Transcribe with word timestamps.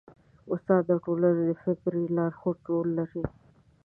استاد 0.53 0.83
د 0.87 0.91
ټولنې 1.05 1.43
د 1.49 1.51
فکري 1.63 2.03
لارښودۍ 2.15 2.63
رول 2.67 2.87
لري. 2.99 3.23